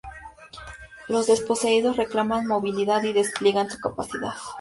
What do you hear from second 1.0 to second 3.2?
Los desposeídos reclaman movilidad y